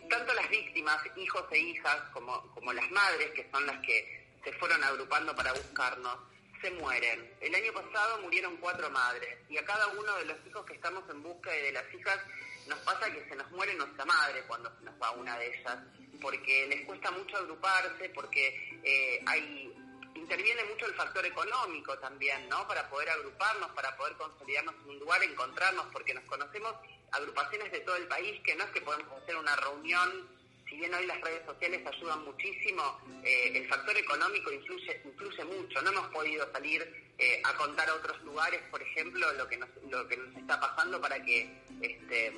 tanto 0.10 0.34
las 0.34 0.50
víctimas, 0.50 1.00
hijos 1.16 1.44
e 1.52 1.60
hijas, 1.60 1.98
como, 2.14 2.42
como 2.54 2.74
las 2.74 2.90
madres, 2.92 3.32
que 3.32 3.50
son 3.52 3.66
las 3.66 3.80
que 3.86 4.28
se 4.44 4.54
fueron 4.54 4.84
agrupando 4.84 5.36
para 5.36 5.54
buscarnos, 5.54 6.18
se 6.62 6.72
mueren. 6.72 7.36
El 7.42 7.54
año 7.54 7.72
pasado 7.74 8.22
murieron 8.22 8.58
cuatro 8.58 8.90
madres 8.90 9.38
y 9.50 9.58
a 9.58 9.66
cada 9.66 9.88
uno 9.88 10.16
de 10.16 10.26
los 10.26 10.38
hijos 10.46 10.66
que 10.66 10.74
estamos 10.74 11.04
en 11.10 11.22
busca 11.22 11.56
y 11.56 11.62
de 11.62 11.72
las 11.72 11.94
hijas 11.94 12.20
nos 12.68 12.80
pasa 12.80 13.12
que 13.12 13.28
se 13.30 13.36
nos 13.36 13.50
muere 13.52 13.74
nuestra 13.76 14.06
madre 14.06 14.44
cuando 14.48 14.70
se 14.78 14.84
nos 14.84 14.96
va 15.02 15.12
una 15.12 15.38
de 15.38 15.48
ellas, 15.48 15.78
porque 16.22 16.68
les 16.68 16.86
cuesta 16.86 17.12
mucho 17.12 17.38
agruparse, 17.38 18.10
porque 18.10 18.80
eh, 18.84 19.24
hay 19.26 19.74
interviene 20.16 20.64
mucho 20.66 20.86
el 20.88 20.94
factor 20.96 21.26
económico 21.26 21.98
también, 22.00 22.50
¿no? 22.50 22.68
Para 22.68 22.90
poder 22.90 23.10
agruparnos, 23.10 23.72
para 23.72 23.96
poder 23.96 24.14
consolidarnos 24.18 24.76
en 24.84 24.90
un 24.90 25.00
lugar, 25.00 25.24
encontrarnos, 25.24 25.86
porque 25.94 26.14
nos 26.14 26.24
conocemos 26.26 26.74
agrupaciones 27.12 27.72
de 27.72 27.80
todo 27.82 27.96
el 27.96 28.08
país, 28.08 28.40
que 28.44 28.56
no 28.56 28.64
es 28.64 28.72
que 28.72 28.82
podemos 28.82 29.12
hacer 29.22 29.36
una 29.36 29.56
reunión, 29.56 30.28
si 30.68 30.76
bien 30.76 30.94
hoy 30.94 31.06
las 31.06 31.22
redes 31.22 31.46
sociales 31.46 31.82
ayudan 31.86 32.26
muchísimo, 32.26 33.00
eh, 33.24 33.52
el 33.56 33.68
factor 33.68 33.96
económico 33.98 34.52
influye, 34.52 35.02
influye 35.06 35.46
mucho. 35.46 35.82
No 35.82 35.92
hemos 35.92 36.08
podido 36.10 36.52
salir 36.52 37.14
eh, 37.18 37.42
a 37.44 37.54
contar 37.56 37.90
a 37.90 37.96
otros 37.96 38.22
lugares, 38.24 38.62
por 38.70 38.82
ejemplo, 38.82 39.32
lo 39.34 39.48
que 39.48 39.58
nos, 39.58 39.70
lo 39.90 40.08
que 40.08 40.18
nos 40.18 40.36
está 40.36 40.60
pasando 40.60 41.00
para 41.00 41.24
que 41.24 41.50
este, 41.82 42.34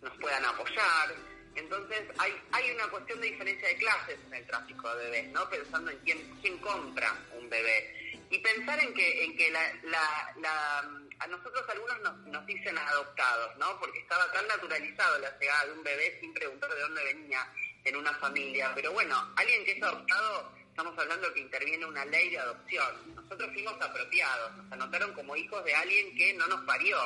nos 0.00 0.16
puedan 0.18 0.44
apoyar. 0.44 1.14
Entonces 1.56 1.98
hay, 2.18 2.32
hay 2.52 2.70
una 2.70 2.88
cuestión 2.88 3.20
de 3.20 3.30
diferencia 3.30 3.68
de 3.68 3.76
clases 3.76 4.18
en 4.26 4.34
el 4.34 4.46
tráfico 4.46 4.94
de 4.94 5.04
bebés, 5.04 5.28
¿no? 5.32 5.50
Pensando 5.50 5.90
en 5.90 5.98
quién, 5.98 6.38
quién 6.40 6.58
compra 6.58 7.18
un 7.36 7.50
bebé. 7.50 7.99
Y 8.30 8.38
pensar 8.38 8.82
en 8.82 8.94
que, 8.94 9.24
en 9.24 9.36
que 9.36 9.50
la, 9.50 9.60
la, 9.84 10.78
a 11.18 11.26
nosotros 11.26 11.64
algunos 11.68 12.00
nos, 12.00 12.16
nos, 12.28 12.46
dicen 12.46 12.78
adoptados, 12.78 13.56
¿no? 13.58 13.78
Porque 13.80 13.98
estaba 13.98 14.30
tan 14.32 14.46
naturalizado 14.46 15.18
la 15.18 15.36
llegada 15.38 15.66
de 15.66 15.72
un 15.72 15.82
bebé 15.82 16.16
sin 16.20 16.32
preguntar 16.32 16.72
de 16.72 16.80
dónde 16.80 17.04
venía 17.04 17.46
en 17.84 17.96
una 17.96 18.14
familia. 18.14 18.72
Pero 18.74 18.92
bueno, 18.92 19.32
alguien 19.36 19.64
que 19.64 19.72
es 19.72 19.82
adoptado, 19.82 20.52
estamos 20.68 20.96
hablando 20.96 21.32
que 21.34 21.40
interviene 21.40 21.84
una 21.84 22.04
ley 22.04 22.30
de 22.30 22.38
adopción. 22.38 23.14
Nosotros 23.16 23.50
fuimos 23.52 23.74
apropiados, 23.80 24.56
nos 24.56 24.72
anotaron 24.72 25.12
como 25.12 25.36
hijos 25.36 25.64
de 25.64 25.74
alguien 25.74 26.16
que 26.16 26.32
no 26.34 26.46
nos 26.46 26.64
parió 26.64 26.96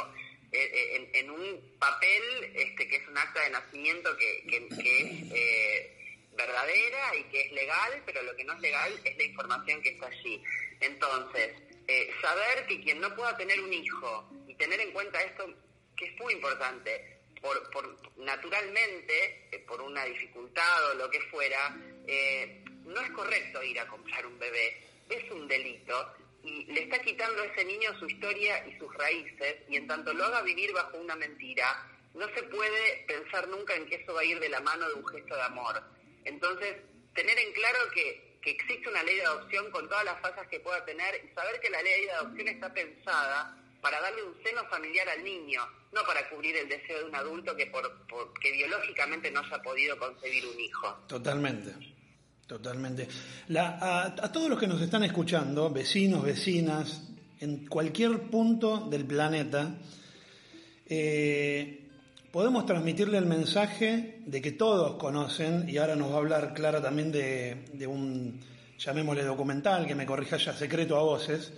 eh, 0.53 0.71
eh, 0.73 1.11
en, 1.15 1.31
un 1.31 1.77
papel 1.81 2.23
este, 2.55 2.87
que 2.87 2.97
es 2.97 3.09
un 3.09 3.19
acta 3.19 3.41
de 3.41 3.51
nacimiento 3.51 4.17
que, 4.17 4.45
es 4.47 5.33
eh, 5.33 6.21
verdadera 6.37 7.17
y 7.17 7.25
que 7.25 7.47
es 7.47 7.53
legal, 7.53 8.03
pero 8.07 8.23
lo 8.23 8.37
que 8.37 8.45
no 8.45 8.53
es 8.53 8.61
legal 8.61 9.01
es 9.03 9.17
la 9.17 9.25
información 9.25 9.83
que 9.83 9.89
está 9.89 10.07
allí. 10.07 10.41
Entonces, 10.81 11.53
saber 12.21 12.67
que 12.67 12.81
quien 12.83 13.01
no 13.01 13.15
pueda 13.15 13.37
tener 13.37 13.61
un 13.61 13.73
hijo 13.73 14.31
y 14.47 14.55
tener 14.55 14.81
en 14.81 14.93
cuenta 14.93 15.23
esto, 15.23 15.47
que 15.97 16.07
es 16.07 16.19
muy 16.19 16.35
importante, 16.35 17.19
por, 17.41 17.71
por 17.71 17.97
naturalmente, 18.17 19.65
por 19.67 19.81
una 19.83 20.05
dificultad 20.05 20.91
o 20.91 20.95
lo 20.95 21.11
que 21.11 21.21
fuera, 21.23 21.77
no 22.85 23.01
es 23.01 23.11
correcto 23.11 23.63
ir 23.63 23.79
a 23.81 23.87
comprar 23.87 24.27
un 24.27 24.39
bebé, 24.39 24.83
es 25.09 25.31
un 25.31 25.47
delito 25.47 26.15
y 26.45 26.65
le 26.67 26.83
está 26.83 26.99
quitando 27.01 27.43
a 27.43 27.47
ese 27.47 27.65
niño 27.65 27.99
su 27.99 28.07
historia 28.07 28.67
y 28.67 28.79
sus 28.79 28.93
raíces, 28.95 29.57
y 29.69 29.77
en 29.77 29.87
tanto 29.87 30.13
lo 30.13 30.25
haga 30.25 30.43
vivir 30.43 30.73
bajo 30.73 30.99
una 30.99 31.17
mentira, 31.17 31.91
no 32.13 32.29
se 32.35 32.43
puede 32.45 33.05
pensar 33.09 33.49
nunca 33.49 33.75
en 33.75 33.87
que 33.87 33.97
eso 33.97 34.13
va 34.13 34.21
a 34.21 34.25
ir 34.25 34.39
de 34.39 34.51
la 34.51 34.61
mano 34.61 34.87
de 34.89 34.95
un 34.95 35.07
gesto 35.07 35.35
de 35.35 35.43
amor. 35.43 35.83
Entonces, 36.25 36.77
tener 37.15 37.39
en 37.39 37.53
claro 37.53 37.79
que, 37.95 38.34
que 38.45 38.51
existe 38.51 38.89
una 38.91 39.03
ley 39.03 39.17
de 39.17 39.25
adopción 39.25 39.71
con 39.71 39.89
todas 39.89 40.05
las 40.05 40.21
fallas 40.21 40.47
que 40.51 40.61
pueda 40.61 40.85
tener 40.85 41.15
y 41.25 41.35
saber 41.35 41.59
que 41.61 41.71
la 41.71 41.81
ley 41.81 42.05
de 42.05 42.13
adopción 42.13 42.49
está 42.49 42.73
pensada 42.73 43.57
para 43.81 44.01
darle 44.01 44.23
un 44.23 44.35
seno 44.43 44.65
familiar 44.69 45.09
al 45.09 45.25
niño, 45.25 45.63
no 45.93 46.03
para 46.07 46.29
cubrir 46.29 46.55
el 46.57 46.69
deseo 46.69 46.99
de 46.99 47.05
un 47.05 47.15
adulto 47.15 47.57
que, 47.57 47.67
por, 47.67 47.83
que 48.41 48.53
biológicamente 48.53 49.31
no 49.31 49.41
haya 49.41 49.63
podido 49.63 49.99
concebir 49.99 50.45
un 50.47 50.61
hijo. 50.61 50.95
Totalmente. 51.07 51.73
Totalmente. 52.47 53.09
a, 53.57 54.31
todos 54.31 54.51
los 54.51 54.59
que 54.59 54.67
nos 54.67 54.81
están 54.83 55.05
escuchando, 55.05 55.71
vecinos, 55.71 56.23
vecinas, 56.23 57.03
en 57.41 57.67
cualquier 57.67 58.29
punto 58.29 58.89
del 58.91 59.07
planeta, 59.07 59.79
eh, 60.87 61.84
podemos 62.35 62.67
transmitirle 62.67 63.17
el 63.17 63.27
mensaje 63.27 64.19
de 64.27 64.43
que 64.43 64.51
todos 64.51 64.97
conocen, 64.97 65.69
y 65.69 65.77
ahora 65.77 65.95
nos 65.95 66.11
va 66.11 66.15
a 66.15 66.19
hablar 66.19 66.53
Clara 66.53 66.83
también 66.83 67.13
de, 67.13 67.87
un, 67.87 68.41
llamémosle 68.77 69.23
documental, 69.23 69.87
que 69.87 69.95
me 69.95 70.05
corrija 70.05 70.37
ya, 70.37 70.53
secreto 70.53 70.97
a 70.97 71.05
voces, 71.05 71.53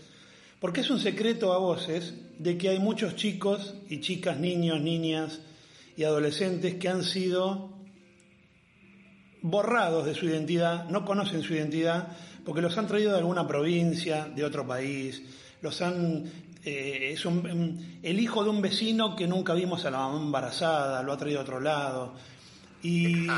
porque 0.60 0.82
es 0.82 0.90
un 0.90 1.00
secreto 1.00 1.54
a 1.54 1.56
voces 1.56 2.12
de 2.38 2.58
que 2.58 2.68
hay 2.68 2.78
muchos 2.78 3.16
chicos 3.16 3.74
y 3.88 4.02
chicas, 4.02 4.38
niños, 4.38 4.82
niñas 4.82 5.40
y 5.96 6.04
adolescentes 6.04 6.74
que 6.74 6.90
han 6.90 7.04
sido 7.04 7.70
borrados 9.40 10.04
de 10.04 10.14
su 10.14 10.26
identidad, 10.26 10.90
no 10.90 11.06
conocen 11.06 11.42
su 11.42 11.54
identidad, 11.54 12.08
porque 12.44 12.60
los 12.60 12.76
han 12.76 12.86
traído 12.86 13.12
de 13.12 13.18
alguna 13.20 13.48
provincia, 13.48 14.26
de 14.26 14.44
otro 14.44 14.66
país, 14.66 15.22
los 15.62 15.80
han 15.80 16.30
eh, 16.68 17.12
es 17.12 17.24
un, 17.24 18.00
el 18.02 18.18
hijo 18.18 18.42
de 18.42 18.50
un 18.50 18.60
vecino 18.60 19.14
que 19.14 19.28
nunca 19.28 19.54
vimos 19.54 19.84
a 19.84 19.90
la 19.92 19.98
mamá 19.98 20.20
embarazada, 20.20 21.00
lo 21.00 21.12
ha 21.12 21.16
traído 21.16 21.38
a 21.38 21.42
otro 21.42 21.60
lado. 21.60 22.14
Y, 22.82 23.28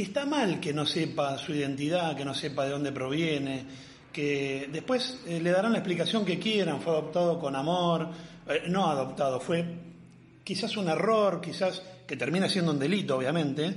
está 0.00 0.24
mal 0.24 0.60
que 0.60 0.72
no 0.72 0.86
sepa 0.86 1.36
su 1.36 1.52
identidad, 1.52 2.16
que 2.16 2.24
no 2.24 2.32
sepa 2.32 2.64
de 2.64 2.70
dónde 2.70 2.90
proviene, 2.90 3.66
que 4.10 4.70
después 4.72 5.20
eh, 5.26 5.40
le 5.40 5.50
darán 5.50 5.72
la 5.72 5.78
explicación 5.78 6.24
que 6.24 6.38
quieran, 6.38 6.80
fue 6.80 6.94
adoptado 6.94 7.38
con 7.38 7.54
amor, 7.54 8.08
eh, 8.48 8.62
no 8.68 8.86
adoptado, 8.86 9.40
fue 9.40 9.62
quizás 10.42 10.74
un 10.78 10.88
error, 10.88 11.42
quizás 11.42 11.82
que 12.06 12.16
termina 12.16 12.48
siendo 12.48 12.72
un 12.72 12.78
delito, 12.78 13.18
obviamente, 13.18 13.74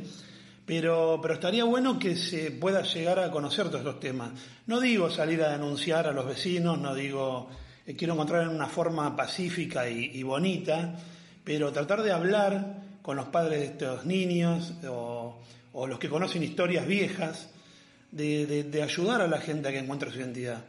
pero, 0.65 1.20
pero 1.22 1.34
estaría 1.34 1.65
bueno 1.65 2.00
que 2.00 2.15
se 2.15 2.51
pueda 2.51 2.84
llegar 2.84 3.20
a 3.20 3.32
conocer 3.32 3.67
todos 3.67 3.82
estos 3.82 4.00
temas. 4.00 4.32
No 4.65 4.79
digo 4.79 5.10
salir 5.10 5.44
a 5.44 5.51
denunciar 5.51 6.08
a 6.08 6.13
los 6.13 6.25
vecinos, 6.25 6.79
no 6.79 6.96
digo 6.96 7.50
eh, 7.88 7.96
quiero 7.96 8.13
encontrar 8.13 8.44
en 8.44 8.50
una 8.50 8.67
forma 8.67 9.15
pacífica 9.15 9.88
y, 9.89 10.22
bonita, 10.22 11.00
pero 11.44 11.72
tratar 11.72 12.01
de 12.01 12.12
hablar 12.12 12.84
con 13.01 13.15
los 13.15 13.27
padres 13.27 13.60
de 13.60 13.65
estos 13.67 14.06
niños 14.06 14.74
o, 14.86 15.41
los 15.88 15.98
que 15.98 16.10
conocen 16.10 16.44
historias 16.44 16.86
viejas, 16.86 17.50
de, 18.12 18.82
ayudar 18.84 19.22
a 19.22 19.27
la 19.27 19.39
gente 19.39 19.70
a 19.70 19.72
que 19.72 19.77
encuentre 19.77 20.12
su 20.12 20.20
identidad. 20.20 20.65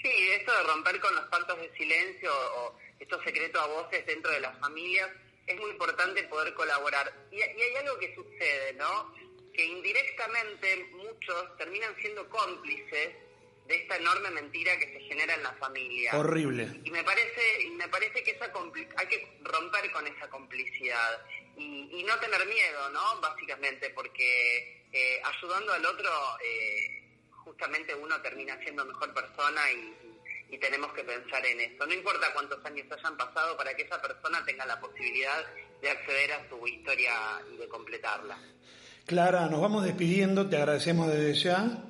Sí, 0.00 0.10
esto 0.38 0.52
de 0.52 0.62
romper 0.64 1.00
con 1.00 1.14
los 1.14 1.24
pactos 1.24 1.58
de 1.58 1.72
silencio 1.76 2.30
o 2.30 2.76
estos 3.00 3.22
secretos 3.24 3.60
a 3.60 3.66
voces 3.66 4.06
dentro 4.06 4.30
de 4.30 4.40
las 4.40 4.56
familias, 4.58 5.10
es 5.46 5.58
muy 5.58 5.70
importante 5.70 6.22
poder 6.24 6.54
colaborar. 6.54 7.12
Y 7.32 7.42
hay 7.42 7.76
algo 7.80 7.98
que 7.98 8.14
sucede, 8.14 8.74
¿no? 8.74 9.12
Que 9.52 9.64
indirectamente 9.64 10.88
muchos 10.92 11.56
terminan 11.56 11.94
siendo 12.00 12.28
cómplices 12.28 13.10
de 13.66 13.76
esta 13.76 13.96
enorme 13.96 14.30
mentira 14.30 14.76
que 14.78 14.92
se 14.92 15.00
genera 15.00 15.34
en 15.34 15.42
la 15.42 15.52
familia. 15.52 16.18
Horrible. 16.18 16.68
Y 16.84 16.90
me 16.90 17.04
parece, 17.04 17.68
me 17.76 17.88
parece 17.88 18.22
que 18.22 18.32
esa 18.32 18.50
hay 18.96 19.06
que 19.06 19.38
romper 19.42 19.90
con 19.92 20.06
esa 20.06 20.28
complicidad 20.28 21.24
y, 21.56 22.02
no 22.04 22.18
tener 22.18 22.44
miedo, 22.46 22.90
¿no? 22.90 23.20
Básicamente, 23.20 23.90
porque 23.90 24.86
eh, 24.92 25.22
ayudando 25.24 25.72
al 25.72 25.86
otro, 25.86 26.10
eh, 26.44 27.02
justamente 27.30 27.94
uno 27.94 28.20
termina 28.20 28.58
siendo 28.58 28.84
mejor 28.84 29.14
persona 29.14 29.70
y, 29.70 29.94
y 30.54 30.58
tenemos 30.58 30.92
que 30.92 31.04
pensar 31.04 31.44
en 31.46 31.60
eso. 31.60 31.86
No 31.86 31.94
importa 31.94 32.32
cuántos 32.34 32.62
años 32.64 32.86
hayan 32.90 33.16
pasado 33.16 33.56
para 33.56 33.74
que 33.74 33.82
esa 33.82 34.02
persona 34.02 34.44
tenga 34.44 34.66
la 34.66 34.80
posibilidad 34.80 35.46
de 35.80 35.90
acceder 35.90 36.32
a 36.32 36.48
su 36.48 36.66
historia 36.66 37.12
y 37.52 37.56
de 37.56 37.68
completarla. 37.68 38.38
Clara, 39.06 39.46
nos 39.48 39.60
vamos 39.60 39.84
despidiendo, 39.84 40.48
te 40.48 40.56
agradecemos 40.56 41.08
desde 41.08 41.34
ya. 41.34 41.84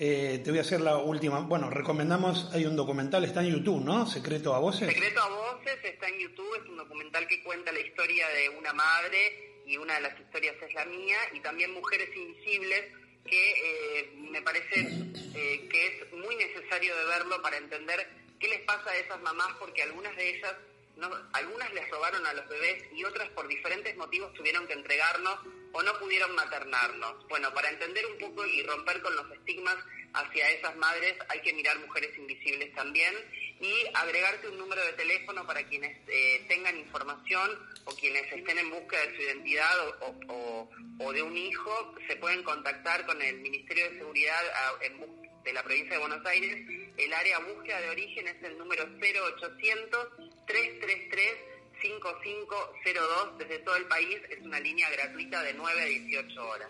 Eh, 0.00 0.40
te 0.44 0.50
voy 0.50 0.60
a 0.60 0.62
hacer 0.62 0.80
la 0.80 0.96
última. 0.98 1.40
Bueno, 1.40 1.70
recomendamos, 1.70 2.48
hay 2.54 2.64
un 2.66 2.76
documental, 2.76 3.24
está 3.24 3.40
en 3.40 3.50
YouTube, 3.50 3.82
¿no? 3.84 4.06
Secreto 4.06 4.54
a 4.54 4.60
Voces. 4.60 4.88
Secreto 4.88 5.20
a 5.20 5.28
Voces 5.28 5.76
está 5.82 6.06
en 6.06 6.20
YouTube, 6.20 6.54
es 6.54 6.68
un 6.68 6.76
documental 6.76 7.26
que 7.26 7.42
cuenta 7.42 7.72
la 7.72 7.80
historia 7.80 8.28
de 8.28 8.48
una 8.50 8.72
madre 8.72 9.62
y 9.66 9.76
una 9.76 9.96
de 9.96 10.02
las 10.02 10.20
historias 10.20 10.54
es 10.62 10.72
la 10.72 10.84
mía, 10.84 11.18
y 11.34 11.40
también 11.40 11.74
Mujeres 11.74 12.08
Invisibles, 12.16 12.84
que 13.26 13.50
eh, 13.50 14.12
me 14.30 14.40
parece 14.40 14.88
eh, 15.34 15.68
que 15.68 15.86
es 15.86 16.12
muy 16.12 16.36
necesario 16.36 16.96
de 16.96 17.04
verlo 17.04 17.42
para 17.42 17.56
entender 17.56 18.08
qué 18.38 18.48
les 18.48 18.60
pasa 18.60 18.90
a 18.90 18.96
esas 18.96 19.20
mamás, 19.20 19.48
porque 19.58 19.82
algunas 19.82 20.14
de 20.16 20.30
ellas 20.30 20.54
no, 20.96 21.10
algunas 21.32 21.72
les 21.74 21.90
robaron 21.90 22.24
a 22.24 22.32
los 22.34 22.48
bebés 22.48 22.84
y 22.94 23.04
otras 23.04 23.28
por 23.30 23.48
diferentes 23.48 23.96
motivos 23.96 24.32
tuvieron 24.34 24.66
que 24.68 24.74
entregarnos 24.74 25.40
o 25.72 25.82
no 25.82 25.98
pudieron 25.98 26.34
maternarnos. 26.34 27.26
Bueno, 27.28 27.52
para 27.52 27.70
entender 27.70 28.04
un 28.06 28.18
poco 28.18 28.46
y 28.46 28.62
romper 28.62 29.00
con 29.02 29.14
los 29.14 29.30
estigmas 29.32 29.76
hacia 30.14 30.50
esas 30.50 30.76
madres 30.76 31.16
hay 31.28 31.40
que 31.40 31.52
mirar 31.52 31.78
Mujeres 31.80 32.16
Invisibles 32.16 32.74
también 32.74 33.14
y 33.60 33.72
agregarte 33.94 34.48
un 34.48 34.58
número 34.58 34.84
de 34.84 34.92
teléfono 34.92 35.46
para 35.46 35.66
quienes 35.66 35.96
eh, 36.08 36.44
tengan 36.48 36.76
información 36.78 37.50
o 37.84 37.94
quienes 37.94 38.30
estén 38.32 38.58
en 38.58 38.70
búsqueda 38.70 39.00
de 39.06 39.16
su 39.16 39.22
identidad 39.22 39.74
o, 40.28 41.12
de 41.12 41.22
un 41.22 41.36
hijo, 41.36 41.94
se 42.06 42.16
pueden 42.16 42.42
contactar 42.42 43.06
con 43.06 43.20
el 43.22 43.38
Ministerio 43.40 43.90
de 43.90 43.98
Seguridad 43.98 44.40
de 45.42 45.52
la 45.52 45.62
provincia 45.62 45.94
de 45.94 45.98
Buenos 45.98 46.24
Aires. 46.26 46.66
El 46.96 47.12
área 47.12 47.38
búsqueda 47.38 47.80
de 47.80 47.90
origen 47.90 48.28
es 48.28 48.42
el 48.42 48.58
número 48.58 48.84
0800 49.00 50.08
333 50.46 51.57
5502 51.80 53.38
desde 53.38 53.58
todo 53.60 53.76
el 53.76 53.86
país. 53.86 54.18
Es 54.30 54.44
una 54.44 54.60
línea 54.60 54.88
gratuita 54.90 55.42
de 55.42 55.54
9 55.54 55.80
a 55.80 55.84
18 55.84 56.48
horas. 56.48 56.68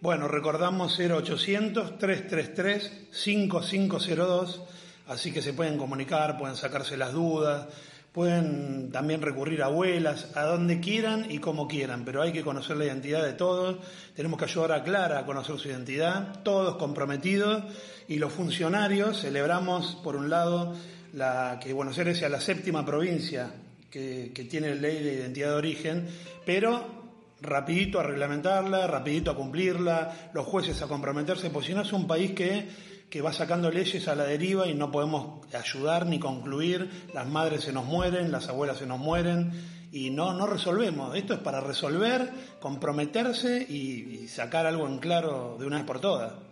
Bueno, 0.00 0.28
recordamos 0.28 0.98
0800 0.98 1.98
333 1.98 3.08
5502, 3.10 4.62
así 5.08 5.30
que 5.30 5.42
se 5.42 5.52
pueden 5.52 5.76
comunicar, 5.76 6.38
pueden 6.38 6.56
sacarse 6.56 6.96
las 6.96 7.12
dudas, 7.12 7.66
pueden 8.12 8.90
también 8.90 9.20
recurrir 9.20 9.62
a 9.62 9.66
abuelas, 9.66 10.34
a 10.34 10.44
donde 10.44 10.80
quieran 10.80 11.30
y 11.30 11.38
como 11.38 11.68
quieran, 11.68 12.06
pero 12.06 12.22
hay 12.22 12.32
que 12.32 12.42
conocer 12.42 12.78
la 12.78 12.86
identidad 12.86 13.22
de 13.22 13.34
todos, 13.34 13.76
tenemos 14.16 14.38
que 14.38 14.46
ayudar 14.46 14.72
a 14.72 14.82
Clara 14.82 15.18
a 15.18 15.26
conocer 15.26 15.58
su 15.58 15.68
identidad, 15.68 16.42
todos 16.42 16.76
comprometidos 16.76 17.62
y 18.08 18.18
los 18.18 18.32
funcionarios 18.32 19.20
celebramos, 19.20 19.96
por 20.02 20.16
un 20.16 20.30
lado, 20.30 20.74
la, 21.12 21.60
que 21.62 21.74
Buenos 21.74 21.98
Aires 21.98 22.18
sea 22.18 22.30
la 22.30 22.40
séptima 22.40 22.86
provincia 22.86 23.52
que, 23.90 24.46
tiene 24.48 24.74
ley 24.74 25.02
de 25.02 25.14
identidad 25.14 25.50
de 25.50 25.56
origen, 25.56 26.08
pero 26.46 27.00
rapidito 27.42 28.00
a 28.00 28.02
reglamentarla, 28.02 28.86
rapidito 28.86 29.30
a 29.30 29.36
cumplirla, 29.36 30.30
los 30.32 30.46
jueces 30.46 30.80
a 30.82 30.86
comprometerse, 30.86 31.50
porque 31.50 31.68
si 31.68 31.74
no 31.74 31.82
es 31.82 31.92
un 31.92 32.06
país 32.06 32.32
que, 32.32 32.68
que 33.08 33.22
va 33.22 33.32
sacando 33.32 33.70
leyes 33.70 34.06
a 34.08 34.14
la 34.14 34.24
deriva 34.24 34.68
y 34.68 34.74
no 34.74 34.90
podemos 34.90 35.46
ayudar 35.54 36.06
ni 36.06 36.18
concluir, 36.18 37.08
las 37.14 37.26
madres 37.26 37.64
se 37.64 37.72
nos 37.72 37.84
mueren, 37.84 38.30
las 38.30 38.48
abuelas 38.48 38.78
se 38.78 38.86
nos 38.86 38.98
mueren 38.98 39.52
y 39.92 40.10
no, 40.10 40.32
no 40.34 40.46
resolvemos. 40.46 41.16
Esto 41.16 41.34
es 41.34 41.40
para 41.40 41.60
resolver, 41.60 42.30
comprometerse 42.60 43.60
y 43.62 44.28
sacar 44.28 44.66
algo 44.66 44.86
en 44.86 44.98
claro 44.98 45.56
de 45.58 45.66
una 45.66 45.78
vez 45.78 45.86
por 45.86 46.00
todas. 46.00 46.49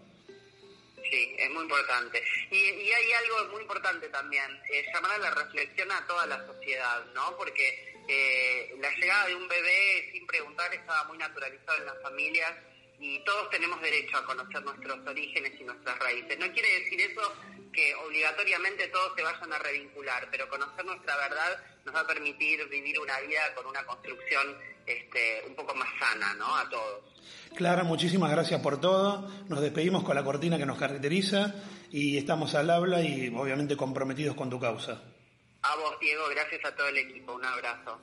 Muy 1.59 1.65
importante. 1.65 2.23
Y, 2.53 2.57
y 2.57 2.93
hay 2.93 3.13
algo 3.15 3.49
muy 3.51 3.63
importante 3.63 4.09
también, 4.11 4.49
eh, 4.71 4.87
llamar 4.95 5.11
a 5.11 5.19
la 5.19 5.31
reflexión 5.33 5.91
a 5.91 6.07
toda 6.07 6.25
la 6.27 6.47
sociedad, 6.47 7.05
¿no? 7.15 7.37
Porque 7.37 7.97
eh, 8.07 8.77
la 8.79 8.89
llegada 8.95 9.27
de 9.27 9.35
un 9.35 9.49
bebé 9.49 10.09
sin 10.13 10.25
preguntar 10.25 10.73
estaba 10.73 11.03
muy 11.05 11.19
naturalizado 11.19 11.79
en 11.79 11.87
las 11.87 12.01
familias 12.01 12.53
y 13.01 13.19
todos 13.25 13.51
tenemos 13.51 13.81
derecho 13.83 14.19
a 14.19 14.25
conocer 14.25 14.63
nuestros 14.63 15.05
orígenes 15.05 15.53
y 15.61 15.65
nuestras 15.65 15.99
raíces. 15.99 16.39
No 16.39 16.53
quiere 16.53 16.81
decir 16.81 17.01
eso 17.01 17.35
que 17.73 17.93
obligatoriamente 17.97 18.87
todos 18.87 19.15
se 19.17 19.23
vayan 19.25 19.53
a 19.53 19.59
revincular, 19.59 20.29
pero 20.31 20.49
conocer 20.49 20.85
nuestra 20.85 21.17
verdad 21.17 21.61
nos 21.85 21.93
va 21.93 22.01
a 22.01 22.07
permitir 22.07 22.65
vivir 22.69 23.01
una 23.01 23.19
vida 23.21 23.53
con 23.57 23.67
una 23.67 23.85
construcción 23.85 24.57
este, 24.89 25.43
un 25.47 25.55
poco 25.55 25.75
más 25.75 25.89
sana, 25.99 26.35
¿no? 26.35 26.57
A 26.57 26.69
todos. 26.69 27.05
Clara, 27.55 27.85
muchísimas 27.85 28.31
gracias 28.31 28.61
por 28.61 28.81
todo. 28.81 29.29
Nos 29.49 29.61
despedimos 29.61 30.05
con 30.05 30.15
la 30.15 30.25
cortina 30.25 30.59
que 30.59 30.67
nos 30.67 30.79
caracteriza 30.79 31.55
y 31.91 32.17
estamos 32.17 32.55
al 32.55 32.71
habla 32.71 33.03
y 33.03 33.29
obviamente 33.35 33.77
comprometidos 33.77 34.37
con 34.37 34.51
tu 34.51 34.61
causa. 34.61 35.03
A 35.63 35.77
vos, 35.77 35.99
Diego, 36.01 36.23
gracias 36.31 36.65
a 36.65 36.75
todo 36.75 36.89
el 36.89 36.99
equipo. 36.99 37.35
Un 37.35 37.45
abrazo. 37.45 37.99